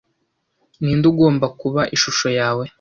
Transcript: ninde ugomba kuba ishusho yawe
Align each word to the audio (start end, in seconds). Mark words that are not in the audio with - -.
ninde 0.81 1.05
ugomba 1.11 1.45
kuba 1.59 1.81
ishusho 1.95 2.27
yawe 2.39 2.65